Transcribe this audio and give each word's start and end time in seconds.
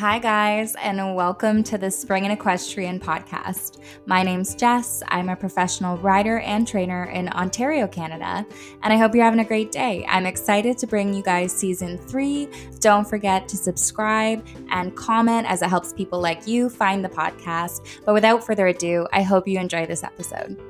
Hi, 0.00 0.18
guys, 0.18 0.76
and 0.76 1.14
welcome 1.14 1.62
to 1.64 1.76
the 1.76 1.90
Spring 1.90 2.24
and 2.24 2.32
Equestrian 2.32 2.98
podcast. 2.98 3.82
My 4.06 4.22
name's 4.22 4.54
Jess. 4.54 5.02
I'm 5.08 5.28
a 5.28 5.36
professional 5.36 5.98
rider 5.98 6.38
and 6.38 6.66
trainer 6.66 7.04
in 7.10 7.28
Ontario, 7.28 7.86
Canada, 7.86 8.46
and 8.82 8.94
I 8.94 8.96
hope 8.96 9.14
you're 9.14 9.24
having 9.24 9.40
a 9.40 9.44
great 9.44 9.70
day. 9.70 10.06
I'm 10.08 10.24
excited 10.24 10.78
to 10.78 10.86
bring 10.86 11.12
you 11.12 11.22
guys 11.22 11.52
season 11.52 11.98
three. 11.98 12.48
Don't 12.78 13.06
forget 13.06 13.46
to 13.48 13.58
subscribe 13.58 14.42
and 14.70 14.96
comment 14.96 15.46
as 15.46 15.60
it 15.60 15.68
helps 15.68 15.92
people 15.92 16.18
like 16.18 16.46
you 16.46 16.70
find 16.70 17.04
the 17.04 17.10
podcast. 17.10 18.00
But 18.06 18.14
without 18.14 18.42
further 18.42 18.68
ado, 18.68 19.06
I 19.12 19.20
hope 19.20 19.46
you 19.46 19.58
enjoy 19.58 19.84
this 19.84 20.02
episode. 20.02 20.69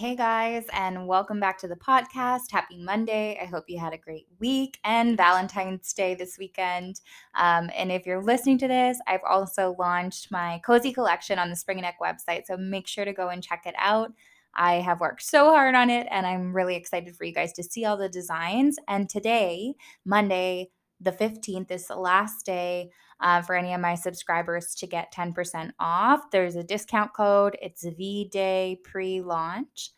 Hey 0.00 0.16
guys, 0.16 0.64
and 0.72 1.06
welcome 1.06 1.40
back 1.40 1.58
to 1.58 1.68
the 1.68 1.76
podcast. 1.76 2.50
Happy 2.50 2.78
Monday. 2.78 3.38
I 3.38 3.44
hope 3.44 3.64
you 3.68 3.78
had 3.78 3.92
a 3.92 3.98
great 3.98 4.26
week 4.38 4.78
and 4.82 5.14
Valentine's 5.14 5.92
Day 5.92 6.14
this 6.14 6.38
weekend. 6.38 7.02
Um, 7.34 7.68
and 7.76 7.92
if 7.92 8.06
you're 8.06 8.24
listening 8.24 8.56
to 8.60 8.66
this, 8.66 8.98
I've 9.06 9.20
also 9.28 9.76
launched 9.78 10.32
my 10.32 10.58
cozy 10.64 10.94
collection 10.94 11.38
on 11.38 11.50
the 11.50 11.54
Spring 11.54 11.76
and 11.76 11.82
Neck 11.82 11.98
website. 12.00 12.46
So 12.46 12.56
make 12.56 12.86
sure 12.86 13.04
to 13.04 13.12
go 13.12 13.28
and 13.28 13.42
check 13.42 13.64
it 13.66 13.74
out. 13.76 14.10
I 14.54 14.76
have 14.76 15.00
worked 15.00 15.22
so 15.22 15.50
hard 15.50 15.74
on 15.74 15.90
it, 15.90 16.06
and 16.10 16.26
I'm 16.26 16.56
really 16.56 16.76
excited 16.76 17.14
for 17.14 17.24
you 17.24 17.34
guys 17.34 17.52
to 17.52 17.62
see 17.62 17.84
all 17.84 17.98
the 17.98 18.08
designs. 18.08 18.78
And 18.88 19.06
today, 19.06 19.74
Monday, 20.06 20.70
the 21.00 21.12
15th, 21.12 21.70
is 21.70 21.86
the 21.86 21.96
last 21.96 22.44
day 22.44 22.90
uh, 23.20 23.42
for 23.42 23.54
any 23.54 23.72
of 23.74 23.80
my 23.80 23.94
subscribers 23.94 24.74
to 24.76 24.86
get 24.86 25.12
10% 25.12 25.70
off. 25.78 26.30
There's 26.30 26.56
a 26.56 26.64
discount 26.64 27.12
code. 27.14 27.56
It's 27.60 27.84
V 27.84 28.28
Day 28.30 28.80
pre 28.84 29.20
launch. 29.20 29.92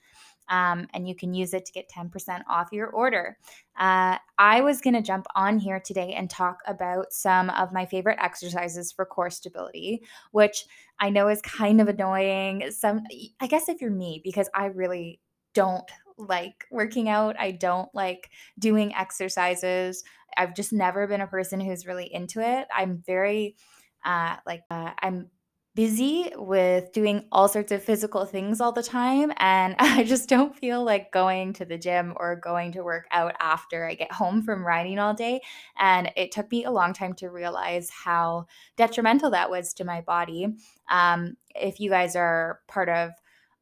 Um, 0.48 0.86
and 0.92 1.08
you 1.08 1.14
can 1.14 1.32
use 1.32 1.54
it 1.54 1.64
to 1.64 1.72
get 1.72 1.88
10% 1.88 2.42
off 2.48 2.72
your 2.72 2.88
order. 2.88 3.38
Uh, 3.78 4.18
I 4.38 4.60
was 4.60 4.80
going 4.80 4.94
to 4.94 5.00
jump 5.00 5.26
on 5.34 5.58
here 5.58 5.80
today 5.80 6.12
and 6.14 6.28
talk 6.28 6.58
about 6.66 7.12
some 7.12 7.48
of 7.50 7.72
my 7.72 7.86
favorite 7.86 8.18
exercises 8.20 8.92
for 8.92 9.06
core 9.06 9.30
stability, 9.30 10.02
which 10.32 10.66
I 10.98 11.10
know 11.10 11.28
is 11.28 11.40
kind 11.42 11.80
of 11.80 11.88
annoying. 11.88 12.70
Some, 12.70 13.02
I 13.40 13.46
guess, 13.46 13.68
if 13.68 13.80
you're 13.80 13.90
me, 13.90 14.20
because 14.22 14.50
I 14.52 14.66
really 14.66 15.20
don't 15.54 15.90
like 16.18 16.64
working 16.70 17.08
out. 17.08 17.36
I 17.38 17.52
don't 17.52 17.88
like 17.94 18.30
doing 18.58 18.94
exercises. 18.94 20.04
I've 20.36 20.54
just 20.54 20.72
never 20.72 21.06
been 21.06 21.20
a 21.20 21.26
person 21.26 21.60
who's 21.60 21.86
really 21.86 22.12
into 22.12 22.40
it. 22.40 22.66
I'm 22.74 23.02
very 23.06 23.56
uh, 24.04 24.36
like 24.46 24.62
uh, 24.70 24.90
I'm 25.00 25.30
busy 25.74 26.30
with 26.36 26.92
doing 26.92 27.26
all 27.32 27.48
sorts 27.48 27.72
of 27.72 27.82
physical 27.82 28.26
things 28.26 28.60
all 28.60 28.72
the 28.72 28.82
time 28.82 29.32
and 29.38 29.74
I 29.78 30.04
just 30.04 30.28
don't 30.28 30.54
feel 30.54 30.84
like 30.84 31.12
going 31.12 31.54
to 31.54 31.64
the 31.64 31.78
gym 31.78 32.12
or 32.16 32.36
going 32.36 32.72
to 32.72 32.82
work 32.82 33.06
out 33.10 33.34
after 33.40 33.86
I 33.86 33.94
get 33.94 34.12
home 34.12 34.42
from 34.42 34.66
riding 34.66 34.98
all 34.98 35.14
day 35.14 35.40
and 35.78 36.12
it 36.14 36.30
took 36.30 36.50
me 36.50 36.64
a 36.64 36.70
long 36.70 36.92
time 36.92 37.14
to 37.14 37.30
realize 37.30 37.88
how 37.88 38.46
detrimental 38.76 39.30
that 39.30 39.50
was 39.50 39.72
to 39.74 39.84
my 39.84 40.02
body. 40.02 40.48
Um, 40.90 41.36
if 41.54 41.80
you 41.80 41.88
guys 41.88 42.16
are 42.16 42.60
part 42.68 42.90
of 42.90 43.12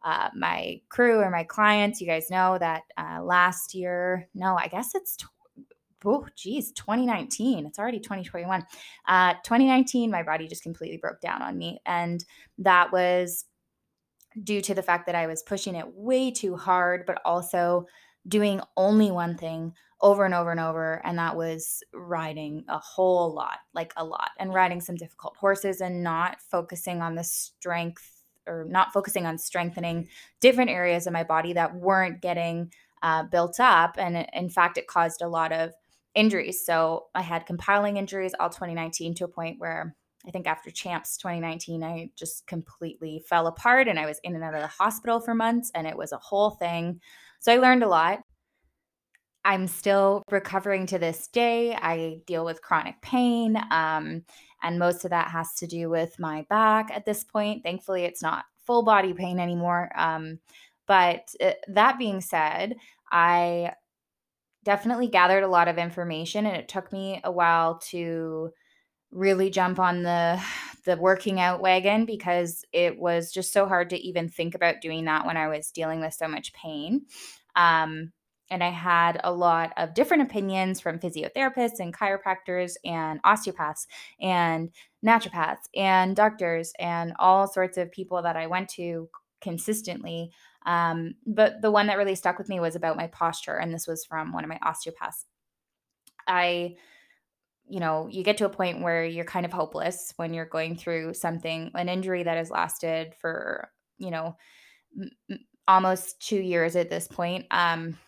uh, 0.03 0.31
my 0.35 0.81
crew 0.89 1.19
or 1.19 1.31
my 1.31 1.45
clients, 1.45 2.01
you 2.01 2.07
guys 2.07 2.31
know 2.31 2.57
that 2.59 2.83
uh, 2.97 3.23
last 3.23 3.75
year, 3.75 4.29
no, 4.35 4.57
I 4.57 4.69
guess 4.69 4.95
it's 4.95 5.17
oh 6.05 6.27
geez 6.35 6.73
2019 6.73 7.67
it's 7.67 7.79
already 7.79 7.99
2021 8.01 8.65
uh 9.09 9.35
2019 9.45 10.11
my 10.11 10.23
body 10.23 10.49
just 10.49 10.63
completely 10.63 10.97
broke 10.97 11.21
down 11.21 11.43
on 11.43 11.59
me 11.59 11.81
and 11.87 12.25
that 12.59 12.91
was 12.93 13.45
due 14.45 14.61
to 14.61 14.75
the 14.75 14.83
fact 14.83 15.07
that 15.07 15.15
i 15.15 15.27
was 15.27 15.43
pushing 15.43 15.75
it 15.75 15.87
way 15.95 16.31
too 16.31 16.57
hard 16.57 17.05
but 17.07 17.21
also 17.25 17.85
doing 18.29 18.61
only 18.77 19.11
one 19.11 19.37
thing 19.37 19.73
over 20.03 20.25
and 20.25 20.35
over 20.35 20.51
and 20.51 20.61
over 20.61 21.03
and 21.05 21.19
that 21.19 21.37
was 21.37 21.83
riding 21.93 22.65
a 22.69 22.79
whole 22.79 23.35
lot 23.35 23.59
like 23.75 23.93
a 23.97 24.05
lot 24.05 24.31
and 24.39 24.55
riding 24.55 24.81
some 24.81 24.95
difficult 24.95 25.37
horses 25.37 25.81
and 25.81 26.03
not 26.03 26.39
focusing 26.51 27.03
on 27.03 27.15
the 27.15 27.25
strength 27.25 28.20
or 28.47 28.67
not 28.69 28.93
focusing 28.93 29.27
on 29.27 29.39
strengthening 29.39 30.09
different 30.41 30.71
areas 30.71 31.07
of 31.07 31.13
my 31.13 31.25
body 31.25 31.53
that 31.53 31.75
weren't 31.75 32.21
getting 32.21 32.73
uh, 33.03 33.23
built 33.25 33.59
up 33.61 33.95
and 33.99 34.29
in 34.35 34.51
fact 34.51 34.77
it 34.77 34.87
caused 34.87 35.23
a 35.23 35.29
lot 35.29 35.53
of 35.53 35.73
injuries. 36.15 36.65
So 36.65 37.07
I 37.15 37.23
had 37.23 37.47
compiling 37.47 37.97
injuries 37.97 38.35
all 38.39 38.51
2019 38.51 39.15
to 39.17 39.25
a 39.25 39.29
point 39.29 39.59
where 39.59 39.95
I 40.27 40.31
think 40.31 40.47
after 40.47 40.71
Champs 40.71 41.17
2019, 41.17 41.83
I 41.83 42.11
just 42.15 42.47
completely 42.47 43.25
fell 43.27 43.47
apart 43.47 43.89
and 43.89 43.99
I 43.99 44.07
was 44.07 44.21
in 44.23 44.35
and 44.35 44.45
out 44.45 44.55
of 44.55 44.61
the 44.61 44.67
hospital 44.67 45.21
for 45.21 45.35
months 45.35 45.71
and 45.75 45.87
it 45.87 45.97
was 45.97 46.13
a 46.13 46.19
whole 46.19 46.51
thing. 46.51 47.01
So 47.39 47.53
I 47.53 47.57
learned 47.57 47.83
a 47.83 47.89
lot. 47.89 48.21
I'm 49.45 49.67
still 49.67 50.23
recovering 50.31 50.87
to 50.87 50.99
this 50.99 51.27
day. 51.29 51.75
I 51.75 52.21
deal 52.27 52.45
with 52.45 52.63
chronic 52.63 53.01
pain. 53.01 53.57
Um, 53.71 54.25
and 54.63 54.79
most 54.79 55.05
of 55.05 55.11
that 55.11 55.29
has 55.29 55.55
to 55.57 55.67
do 55.67 55.89
with 55.89 56.19
my 56.19 56.47
back 56.51 56.91
at 56.93 57.07
this 57.07 57.25
point. 57.25 57.63
Thankfully, 57.63 58.05
it's 58.05 58.23
not 58.23 58.45
full 58.67 58.83
body 58.83 59.15
pain 59.15 59.41
anymore. 59.41 59.91
Um, 59.97 60.39
but 60.87 61.35
uh, 61.41 61.53
that 61.69 61.99
being 61.99 62.21
said, 62.21 62.77
I 63.11 63.73
definitely 64.65 65.09
gathered 65.09 65.43
a 65.43 65.49
lot 65.49 65.69
of 65.69 65.79
information 65.79 66.45
and 66.45 66.57
it 66.57 66.69
took 66.69 66.93
me 66.93 67.21
a 67.25 67.33
while 67.33 67.79
to 67.79 68.51
really 69.11 69.51
jump 69.51 69.79
on 69.79 70.03
the 70.03 70.41
the 70.85 70.97
working 70.97 71.41
out 71.41 71.61
wagon 71.61 72.07
because 72.07 72.65
it 72.73 72.99
was 72.99 73.33
just 73.33 73.53
so 73.53 73.67
hard 73.67 73.91
to 73.91 73.99
even 73.99 74.29
think 74.29 74.55
about 74.55 74.81
doing 74.81 75.05
that 75.05 75.27
when 75.27 75.37
I 75.37 75.49
was 75.49 75.71
dealing 75.71 76.01
with 76.01 76.15
so 76.15 76.27
much 76.27 76.53
pain. 76.53 77.03
Um, 77.55 78.13
and 78.51 78.63
I 78.65 78.71
had 78.71 79.21
a 79.25 79.33
lot 79.33 79.73
of 79.77 79.95
different 79.95 80.25
opinions 80.25 80.81
from 80.81 80.99
physiotherapists 80.99 81.81
and 81.81 81.97
chiropractors 81.97 82.75
and 82.85 83.21
osteopaths 83.25 83.87
and 84.21 84.71
naturopaths 85.05 85.69
and 85.75 86.17
doctors 86.17 86.73
and 86.79 87.13
all 87.19 87.47
sorts 87.47 87.79
of 87.79 87.93
people 87.93 88.23
that 88.23 88.37
I 88.37 88.47
went 88.47 88.69
to 88.71 89.09
consistently 89.41 90.33
um, 90.67 91.15
but 91.27 91.63
the 91.63 91.71
one 91.71 91.87
that 91.87 91.97
really 91.97 92.15
stuck 92.15 92.39
with 92.39 92.49
me 92.49 92.61
was 92.61 92.77
about 92.77 92.97
my 92.97 93.07
posture, 93.07 93.57
and 93.57 93.73
this 93.73 93.87
was 93.87 94.05
from 94.05 94.33
one 94.33 94.45
of 94.45 94.51
my 94.51 94.59
osteopaths. 94.63 95.25
I, 96.27 96.77
you 97.67 97.81
know, 97.81 98.09
you 98.11 98.23
get 98.23 98.37
to 98.39 98.45
a 98.45 98.51
point 98.51 98.83
where 98.83 99.05
you're 99.05 99.25
kind 99.25 99.47
of 99.47 99.53
hopeless 99.53 100.13
when 100.17 100.35
you're 100.35 100.45
going 100.45 100.77
through 100.77 101.15
something, 101.15 101.71
an 101.75 101.89
injury 101.89 102.23
that 102.25 102.37
has 102.37 102.51
lasted 102.51 103.15
for, 103.21 103.71
you 103.99 104.11
know, 104.11 104.37
m- 105.01 105.39
almost 105.67 106.21
two 106.21 106.41
years 106.41 106.77
at 106.77 106.91
this 106.91 107.09
point. 107.09 107.47
Um, 107.51 107.99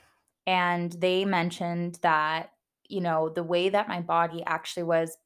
and 0.47 0.93
they 0.93 1.25
mentioned 1.25 1.99
that, 2.03 2.53
you 2.89 3.01
know, 3.01 3.29
the 3.29 3.45
way 3.45 3.69
that 3.69 3.89
my 3.89 4.01
body 4.01 4.43
actually 4.45 4.85
was 4.85 5.17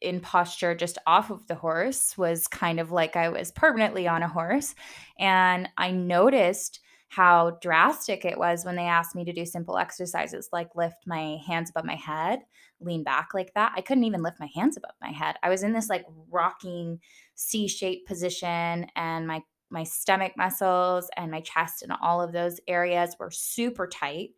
in 0.00 0.20
posture 0.20 0.74
just 0.74 0.98
off 1.06 1.30
of 1.30 1.46
the 1.46 1.54
horse 1.54 2.16
was 2.18 2.46
kind 2.46 2.78
of 2.78 2.92
like 2.92 3.16
I 3.16 3.30
was 3.30 3.50
permanently 3.50 4.06
on 4.06 4.22
a 4.22 4.28
horse. 4.28 4.74
And 5.18 5.68
I 5.78 5.90
noticed 5.90 6.80
how 7.08 7.58
drastic 7.60 8.24
it 8.24 8.38
was 8.38 8.64
when 8.64 8.76
they 8.76 8.84
asked 8.84 9.16
me 9.16 9.24
to 9.24 9.32
do 9.32 9.44
simple 9.44 9.78
exercises 9.78 10.48
like 10.52 10.76
lift 10.76 11.06
my 11.06 11.38
hands 11.46 11.70
above 11.70 11.84
my 11.84 11.96
head, 11.96 12.40
lean 12.80 13.02
back 13.02 13.30
like 13.34 13.52
that. 13.54 13.72
I 13.74 13.80
couldn't 13.80 14.04
even 14.04 14.22
lift 14.22 14.38
my 14.38 14.48
hands 14.54 14.76
above 14.76 14.94
my 15.00 15.10
head. 15.10 15.36
I 15.42 15.48
was 15.48 15.64
in 15.64 15.72
this 15.72 15.88
like 15.88 16.04
rocking 16.30 17.00
C-shaped 17.34 18.06
position 18.06 18.86
and 18.94 19.26
my 19.26 19.42
my 19.70 19.84
stomach 19.84 20.32
muscles 20.36 21.08
and 21.16 21.30
my 21.30 21.40
chest 21.40 21.82
and 21.82 21.92
all 22.02 22.20
of 22.20 22.32
those 22.32 22.60
areas 22.66 23.16
were 23.18 23.30
super 23.30 23.86
tight. 23.86 24.30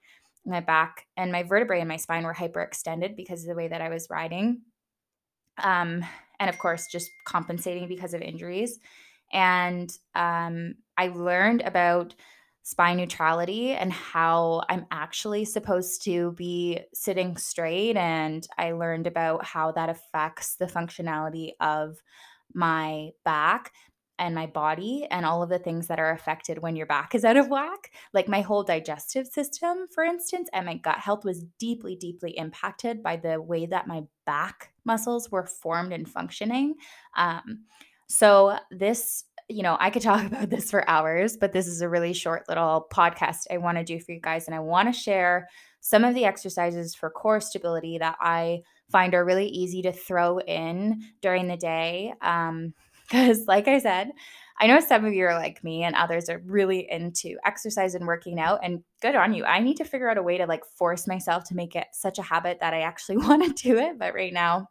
My 0.45 0.61
back 0.61 1.07
and 1.17 1.31
my 1.33 1.43
vertebrae 1.43 1.81
and 1.81 1.89
my 1.89 1.97
spine 1.97 2.25
were 2.25 2.35
hyperextended 2.35 3.17
because 3.17 3.43
of 3.43 3.49
the 3.49 3.55
way 3.55 3.69
that 3.69 3.81
I 3.81 3.89
was 3.89 4.09
riding 4.11 4.63
um, 5.59 6.05
and 6.39 6.49
of 6.49 6.59
course, 6.59 6.87
just 6.87 7.11
compensating 7.25 7.89
because 7.89 8.15
of 8.15 8.23
injuries. 8.23 8.79
And 9.33 9.97
um, 10.15 10.75
I 10.97 11.09
learned 11.09 11.63
about 11.63 12.15
spine 12.65 12.97
neutrality 12.97 13.73
and 13.73 13.93
how 13.93 14.63
I'm 14.69 14.87
actually 14.91 15.45
supposed 15.45 16.05
to 16.05 16.33
be 16.33 16.81
sitting 16.95 17.37
straight. 17.37 17.97
And 17.97 18.47
I 18.57 18.73
learned 18.73 19.07
about 19.07 19.45
how 19.45 19.73
that 19.73 19.89
affects 19.89 20.57
the 20.57 20.67
functionality 20.67 21.53
of 21.61 22.01
my 22.55 23.11
back 23.25 23.73
and 24.19 24.35
my 24.35 24.47
body 24.47 25.07
and 25.11 25.25
all 25.25 25.43
of 25.43 25.49
the 25.49 25.59
things 25.59 25.89
that 25.89 25.99
are 25.99 26.13
affected 26.13 26.59
when 26.59 26.77
your 26.77 26.87
back 26.87 27.15
is 27.15 27.25
out 27.25 27.37
of 27.37 27.49
whack. 27.49 27.91
Like 28.13 28.29
my 28.29 28.41
whole 28.41 28.63
digestive 28.63 29.27
system, 29.27 29.87
for 29.93 30.05
instance, 30.05 30.49
and 30.53 30.67
my 30.67 30.77
gut 30.77 30.99
health 30.99 31.25
was 31.25 31.45
deeply, 31.59 31.97
deeply 31.97 32.37
impacted 32.37 33.03
by 33.03 33.17
the 33.17 33.41
way 33.41 33.67
that 33.67 33.87
my 33.87 34.03
back 34.27 34.73
muscles 34.85 35.31
were 35.31 35.47
formed 35.47 35.93
and 35.93 36.09
functioning. 36.09 36.75
Um, 37.17 37.65
so, 38.09 38.59
this, 38.71 39.25
you 39.49 39.63
know, 39.63 39.77
I 39.81 39.91
could 39.91 40.03
talk 40.03 40.27
about 40.27 40.51
this 40.51 40.71
for 40.71 40.89
hours, 40.89 41.37
but 41.37 41.53
this 41.53 41.67
is 41.67 41.81
a 41.81 41.89
really 41.89 42.13
short 42.13 42.49
little 42.49 42.87
podcast 42.93 43.47
I 43.51 43.57
want 43.57 43.79
to 43.79 43.85
do 43.85 43.99
for 43.99 44.13
you 44.13 44.21
guys. 44.21 44.47
And 44.47 44.55
I 44.55 44.61
want 44.61 44.93
to 44.93 44.99
share 44.99 45.49
some 45.81 46.05
of 46.05 46.15
the 46.15 46.25
exercises 46.25 46.95
for 46.95 47.11
core 47.11 47.41
stability 47.41 47.99
that 47.99 48.17
I 48.21 48.63
find 48.91 49.15
are 49.15 49.25
really 49.25 49.49
easy 49.49 49.83
to 49.83 49.93
throw 49.93 50.39
in 50.39 51.03
during 51.23 51.49
the 51.49 51.57
day. 51.57 52.13
Um, 52.21 52.75
because, 53.13 53.47
like 53.47 53.69
I 53.69 53.79
said, 53.79 54.13
I 54.59 54.67
know 54.67 54.81
some 54.81 55.05
of 55.05 55.13
you 55.13 55.27
are 55.27 55.35
like 55.35 55.63
me 55.63 55.83
and 55.83 55.95
others 55.95 56.31
are 56.31 56.41
really 56.47 56.91
into 56.91 57.37
exercise 57.45 57.95
and 57.95 58.07
working 58.07 58.41
out 58.41 58.61
and 58.63 58.83
good 59.03 59.15
on 59.15 59.35
you. 59.35 59.45
I 59.45 59.61
need 59.61 59.77
to 59.79 59.85
figure 59.85 60.09
out 60.09 60.17
a 60.17 60.23
way 60.23 60.39
to 60.39 60.47
like 60.47 60.65
force 60.65 61.07
myself 61.07 61.45
to 61.45 61.55
make 61.55 61.77
it 61.77 61.89
such 61.93 62.19
a 62.19 62.23
habit 62.23 62.59
that 62.61 62.73
I 62.73 62.81
actually 62.81 63.17
want 63.19 63.45
to 63.45 63.63
do 63.63 63.77
it, 63.77 63.99
but 63.99 64.15
right 64.15 64.33
now 64.33 64.69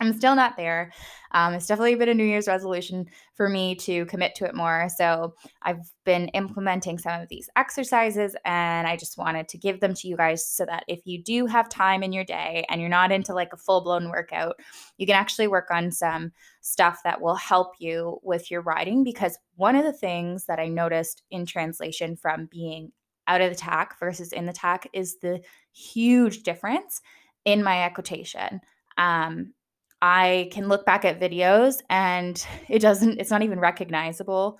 I'm 0.00 0.14
still 0.14 0.34
not 0.34 0.56
there. 0.56 0.92
Um, 1.32 1.54
it's 1.54 1.66
definitely 1.66 1.94
been 1.94 2.08
a 2.08 2.14
New 2.14 2.24
Year's 2.24 2.48
resolution 2.48 3.06
for 3.34 3.48
me 3.48 3.74
to 3.76 4.06
commit 4.06 4.34
to 4.36 4.46
it 4.46 4.54
more. 4.54 4.88
So 4.96 5.34
I've 5.62 5.90
been 6.04 6.28
implementing 6.28 6.98
some 6.98 7.20
of 7.20 7.28
these 7.28 7.48
exercises 7.54 8.34
and 8.44 8.88
I 8.88 8.96
just 8.96 9.18
wanted 9.18 9.46
to 9.48 9.58
give 9.58 9.80
them 9.80 9.94
to 9.94 10.08
you 10.08 10.16
guys 10.16 10.48
so 10.48 10.64
that 10.64 10.84
if 10.88 11.00
you 11.04 11.22
do 11.22 11.46
have 11.46 11.68
time 11.68 12.02
in 12.02 12.12
your 12.12 12.24
day 12.24 12.64
and 12.68 12.80
you're 12.80 12.90
not 12.90 13.12
into 13.12 13.34
like 13.34 13.52
a 13.52 13.58
full 13.58 13.82
blown 13.82 14.08
workout, 14.08 14.58
you 14.96 15.06
can 15.06 15.16
actually 15.16 15.46
work 15.46 15.70
on 15.70 15.92
some 15.92 16.32
stuff 16.62 17.00
that 17.04 17.20
will 17.20 17.36
help 17.36 17.74
you 17.78 18.18
with 18.22 18.50
your 18.50 18.62
riding. 18.62 19.04
Because 19.04 19.38
one 19.56 19.76
of 19.76 19.84
the 19.84 19.92
things 19.92 20.46
that 20.46 20.58
I 20.58 20.66
noticed 20.66 21.22
in 21.30 21.46
translation 21.46 22.16
from 22.16 22.48
being 22.50 22.90
out 23.28 23.40
of 23.40 23.50
the 23.50 23.56
tack 23.56 23.98
versus 24.00 24.32
in 24.32 24.46
the 24.46 24.52
tack 24.52 24.88
is 24.92 25.18
the 25.18 25.40
huge 25.72 26.42
difference 26.42 27.00
in 27.44 27.62
my 27.62 27.84
equitation. 27.84 28.60
Um, 28.98 29.54
I 30.02 30.48
can 30.52 30.68
look 30.68 30.86
back 30.86 31.04
at 31.04 31.20
videos 31.20 31.76
and 31.88 32.44
it 32.68 32.80
doesn't, 32.80 33.20
it's 33.20 33.30
not 33.30 33.42
even 33.42 33.60
recognizable 33.60 34.58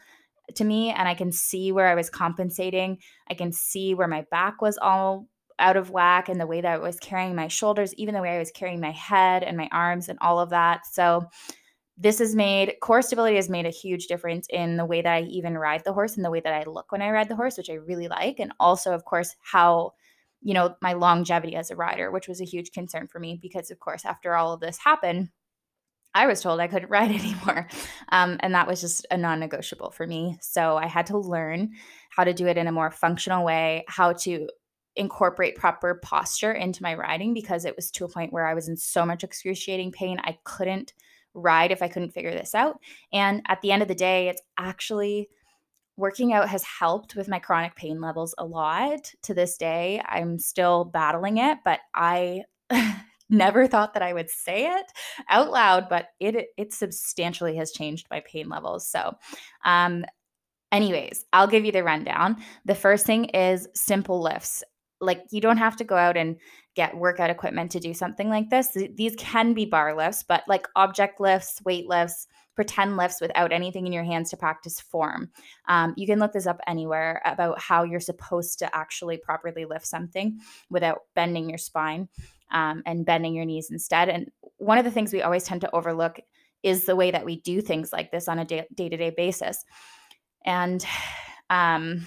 to 0.54 0.64
me. 0.64 0.90
And 0.90 1.08
I 1.08 1.14
can 1.14 1.32
see 1.32 1.72
where 1.72 1.86
I 1.86 1.94
was 1.94 2.10
compensating. 2.10 2.98
I 3.30 3.34
can 3.34 3.52
see 3.52 3.94
where 3.94 4.08
my 4.08 4.24
back 4.30 4.60
was 4.60 4.78
all 4.80 5.26
out 5.58 5.76
of 5.76 5.90
whack 5.90 6.28
and 6.28 6.40
the 6.40 6.46
way 6.46 6.60
that 6.60 6.72
I 6.72 6.78
was 6.78 6.98
carrying 6.98 7.34
my 7.34 7.48
shoulders, 7.48 7.94
even 7.94 8.14
the 8.14 8.22
way 8.22 8.34
I 8.34 8.38
was 8.38 8.50
carrying 8.50 8.80
my 8.80 8.92
head 8.92 9.42
and 9.42 9.56
my 9.56 9.68
arms 9.72 10.08
and 10.08 10.18
all 10.20 10.40
of 10.40 10.50
that. 10.50 10.86
So, 10.86 11.28
this 12.00 12.18
has 12.18 12.34
made 12.34 12.76
core 12.80 13.02
stability 13.02 13.36
has 13.36 13.50
made 13.50 13.66
a 13.66 13.70
huge 13.70 14.06
difference 14.06 14.46
in 14.48 14.78
the 14.78 14.86
way 14.86 15.02
that 15.02 15.12
I 15.12 15.20
even 15.24 15.58
ride 15.58 15.84
the 15.84 15.92
horse 15.92 16.16
and 16.16 16.24
the 16.24 16.30
way 16.30 16.40
that 16.40 16.54
I 16.54 16.64
look 16.64 16.90
when 16.90 17.02
I 17.02 17.10
ride 17.10 17.28
the 17.28 17.36
horse, 17.36 17.58
which 17.58 17.68
I 17.68 17.74
really 17.74 18.08
like. 18.08 18.40
And 18.40 18.52
also, 18.58 18.94
of 18.94 19.04
course, 19.04 19.36
how 19.42 19.92
you 20.42 20.54
know, 20.54 20.74
my 20.80 20.94
longevity 20.94 21.54
as 21.56 21.70
a 21.70 21.76
rider, 21.76 22.10
which 22.10 22.28
was 22.28 22.40
a 22.40 22.46
huge 22.46 22.72
concern 22.72 23.06
for 23.06 23.18
me 23.18 23.38
because, 23.40 23.70
of 23.70 23.78
course, 23.78 24.04
after 24.04 24.34
all 24.34 24.52
of 24.52 24.60
this 24.60 24.78
happened, 24.78 25.30
I 26.14 26.26
was 26.26 26.40
told 26.40 26.60
I 26.60 26.68
couldn't 26.68 26.90
ride 26.90 27.10
anymore. 27.10 27.68
Um, 28.10 28.38
and 28.40 28.54
that 28.54 28.66
was 28.66 28.80
just 28.80 29.06
a 29.10 29.16
non 29.16 29.40
negotiable 29.40 29.90
for 29.90 30.06
me. 30.06 30.38
So 30.40 30.76
I 30.76 30.86
had 30.86 31.06
to 31.06 31.18
learn 31.18 31.70
how 32.10 32.24
to 32.24 32.34
do 32.34 32.46
it 32.46 32.56
in 32.56 32.66
a 32.66 32.72
more 32.72 32.90
functional 32.90 33.44
way, 33.44 33.84
how 33.88 34.12
to 34.12 34.48
incorporate 34.96 35.54
proper 35.54 36.00
posture 36.02 36.52
into 36.52 36.82
my 36.82 36.94
riding 36.94 37.32
because 37.32 37.64
it 37.64 37.76
was 37.76 37.90
to 37.92 38.04
a 38.04 38.08
point 38.08 38.32
where 38.32 38.46
I 38.46 38.54
was 38.54 38.68
in 38.68 38.76
so 38.76 39.06
much 39.06 39.22
excruciating 39.22 39.92
pain. 39.92 40.18
I 40.24 40.38
couldn't 40.44 40.94
ride 41.32 41.70
if 41.70 41.80
I 41.80 41.88
couldn't 41.88 42.10
figure 42.10 42.32
this 42.32 42.54
out. 42.54 42.80
And 43.12 43.42
at 43.46 43.60
the 43.62 43.70
end 43.70 43.82
of 43.82 43.88
the 43.88 43.94
day, 43.94 44.28
it's 44.28 44.42
actually 44.58 45.28
working 46.00 46.32
out 46.32 46.48
has 46.48 46.64
helped 46.64 47.14
with 47.14 47.28
my 47.28 47.38
chronic 47.38 47.76
pain 47.76 48.00
levels 48.00 48.34
a 48.38 48.44
lot 48.44 49.12
to 49.22 49.34
this 49.34 49.56
day. 49.56 50.02
I'm 50.06 50.38
still 50.38 50.84
battling 50.84 51.38
it, 51.38 51.58
but 51.64 51.80
I 51.94 52.44
never 53.30 53.66
thought 53.66 53.94
that 53.94 54.02
I 54.02 54.12
would 54.12 54.30
say 54.30 54.66
it 54.66 54.86
out 55.28 55.50
loud, 55.50 55.88
but 55.88 56.08
it 56.18 56.48
it 56.56 56.72
substantially 56.72 57.56
has 57.56 57.70
changed 57.70 58.06
my 58.10 58.20
pain 58.26 58.48
levels. 58.48 58.88
So, 58.88 59.14
um 59.64 60.04
anyways, 60.72 61.24
I'll 61.32 61.48
give 61.48 61.64
you 61.64 61.72
the 61.72 61.84
rundown. 61.84 62.36
The 62.64 62.74
first 62.74 63.06
thing 63.06 63.26
is 63.26 63.68
simple 63.74 64.22
lifts. 64.22 64.64
Like 65.00 65.24
you 65.30 65.40
don't 65.40 65.56
have 65.58 65.76
to 65.76 65.84
go 65.84 65.96
out 65.96 66.16
and 66.16 66.36
get 66.76 66.96
workout 66.96 67.30
equipment 67.30 67.72
to 67.72 67.80
do 67.80 67.92
something 67.92 68.28
like 68.28 68.48
this. 68.50 68.76
These 68.94 69.16
can 69.16 69.54
be 69.54 69.64
bar 69.64 69.96
lifts, 69.96 70.22
but 70.22 70.44
like 70.46 70.66
object 70.76 71.20
lifts, 71.20 71.60
weight 71.64 71.88
lifts, 71.88 72.26
pretend 72.60 72.98
lifts 72.98 73.22
without 73.22 73.52
anything 73.52 73.86
in 73.86 73.92
your 73.92 74.04
hands 74.04 74.28
to 74.28 74.36
practice 74.36 74.78
form. 74.78 75.30
Um, 75.66 75.94
you 75.96 76.06
can 76.06 76.18
look 76.18 76.34
this 76.34 76.46
up 76.46 76.60
anywhere 76.66 77.22
about 77.24 77.58
how 77.58 77.84
you're 77.84 78.00
supposed 78.00 78.58
to 78.58 78.76
actually 78.76 79.16
properly 79.16 79.64
lift 79.64 79.86
something 79.86 80.38
without 80.68 80.98
bending 81.14 81.48
your 81.48 81.56
spine 81.56 82.06
um, 82.50 82.82
and 82.84 83.06
bending 83.06 83.34
your 83.34 83.46
knees 83.46 83.70
instead. 83.70 84.10
And 84.10 84.30
one 84.58 84.76
of 84.76 84.84
the 84.84 84.90
things 84.90 85.10
we 85.10 85.22
always 85.22 85.44
tend 85.44 85.62
to 85.62 85.74
overlook 85.74 86.20
is 86.62 86.84
the 86.84 86.94
way 86.94 87.10
that 87.10 87.24
we 87.24 87.40
do 87.40 87.62
things 87.62 87.94
like 87.94 88.10
this 88.10 88.28
on 88.28 88.38
a 88.38 88.44
day 88.44 88.66
to 88.76 88.88
day 88.90 89.08
basis. 89.08 89.64
And 90.44 90.84
um, 91.48 92.06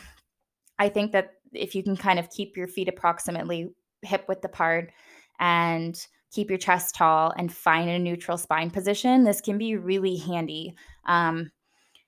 I 0.77 0.89
think 0.89 1.13
that 1.13 1.31
if 1.51 1.73
you 1.73 1.81
can 1.81 1.97
kind 1.97 2.19
of 2.19 2.29
keep 2.29 2.55
your 2.55 2.67
feet 2.67 2.89
approximately 2.89 3.69
hip 4.03 4.25
width 4.27 4.45
apart 4.45 4.91
and 5.39 5.99
keep 6.33 6.49
your 6.49 6.57
chest 6.57 6.95
tall 6.95 7.31
and 7.37 7.53
find 7.53 7.89
a 7.89 7.99
neutral 7.99 8.37
spine 8.37 8.71
position, 8.71 9.23
this 9.23 9.39
can 9.39 9.57
be 9.57 9.75
really 9.75 10.17
handy. 10.17 10.75
Um, 11.05 11.51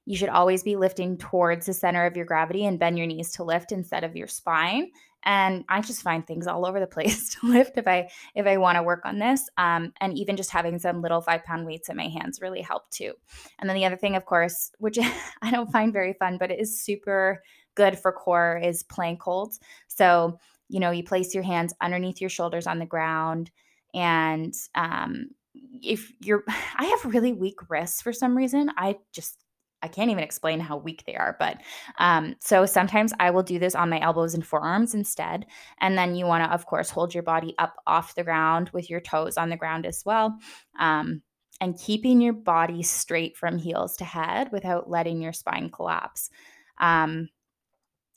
you 0.06 0.18
should 0.18 0.30
always 0.30 0.64
be 0.64 0.76
lifting 0.76 1.18
towards 1.18 1.68
the 1.68 1.74
center 1.74 2.06
of 2.06 2.16
your 2.16 2.26
gravity 2.26 2.66
and 2.66 2.80
bend 2.80 2.98
your 2.98 3.08
knees 3.08 3.32
to 3.34 3.44
lift 3.44 3.72
instead 3.72 4.04
of 4.04 4.16
your 4.16 4.28
spine. 4.28 4.90
And 5.24 5.64
I 5.70 5.82
just 5.82 6.02
find 6.02 6.26
things 6.26 6.48
all 6.48 6.66
over 6.66 6.80
the 6.80 6.88
place 6.96 7.36
to 7.36 7.48
lift 7.48 7.78
if 7.78 7.88
I 7.88 8.10
if 8.36 8.46
I 8.46 8.58
want 8.58 8.78
to 8.78 8.84
work 8.84 9.02
on 9.06 9.20
this. 9.20 9.48
Um, 9.58 9.94
and 10.02 10.18
even 10.18 10.36
just 10.36 10.52
having 10.52 10.80
some 10.80 11.02
little 11.02 11.22
five 11.22 11.44
pound 11.44 11.66
weights 11.66 11.90
in 11.90 11.98
my 11.98 12.08
hands 12.08 12.42
really 12.42 12.62
help 12.62 12.90
too. 12.90 13.14
And 13.60 13.70
then 13.70 13.78
the 13.78 13.86
other 13.86 13.96
thing, 13.96 14.16
of 14.16 14.26
course, 14.26 14.72
which 14.80 14.98
I 15.42 15.52
don't 15.52 15.72
find 15.72 15.94
very 15.94 16.14
fun, 16.14 16.38
but 16.40 16.52
it 16.52 16.60
is 16.60 16.80
super 16.80 17.44
good 17.76 17.98
for 17.98 18.12
core, 18.12 18.60
is 18.64 18.84
plank 18.84 19.22
holds. 19.22 19.60
So 19.88 20.40
you 20.68 20.80
know 20.80 20.90
you 20.90 21.04
place 21.04 21.34
your 21.34 21.44
hands 21.44 21.74
underneath 21.82 22.22
your 22.22 22.30
shoulders 22.30 22.66
on 22.66 22.80
the 22.80 22.86
ground 22.86 23.52
and 23.96 24.54
um, 24.76 25.30
if 25.82 26.12
you're, 26.20 26.44
I 26.48 26.86
have 26.86 27.14
really 27.14 27.34
weak 27.34 27.70
wrists 27.70 28.02
for 28.02 28.14
some 28.14 28.38
reason. 28.38 28.70
I 28.78 28.98
just, 29.14 29.38
I 29.82 29.88
can't 29.88 30.12
even 30.12 30.24
explain 30.24 30.60
how 30.60 30.78
weak 30.78 31.04
they 31.06 31.16
are. 31.16 31.36
But 31.40 31.62
um, 32.00 32.36
so 32.40 32.66
sometimes 32.66 33.14
I 33.20 33.30
will 33.30 33.44
do 33.44 33.60
this 33.60 33.76
on 33.76 33.90
my 33.90 34.00
elbows 34.00 34.34
and 34.34 34.46
forearms 34.46 34.94
instead. 34.94 35.46
And 35.80 35.98
then 35.98 36.16
you 36.16 36.26
want 36.26 36.44
to, 36.44 36.54
of 36.54 36.66
course, 36.66 36.90
hold 36.90 37.14
your 37.14 37.24
body 37.24 37.56
up 37.60 37.76
off 37.86 38.16
the 38.16 38.24
ground 38.24 38.70
with 38.74 38.90
your 38.90 39.00
toes 39.00 39.38
on 39.38 39.50
the 39.50 39.58
ground 39.58 39.86
as 39.86 40.04
well. 40.06 40.38
Um, 40.80 41.22
and 41.62 41.80
keeping 41.80 42.20
your 42.20 42.34
body 42.34 42.84
straight 42.84 43.38
from 43.38 43.58
heels 43.58 43.96
to 43.98 44.06
head 44.06 44.52
without 44.52 44.90
letting 44.90 45.22
your 45.22 45.34
spine 45.34 45.70
collapse. 45.70 46.30
Um, 46.80 47.30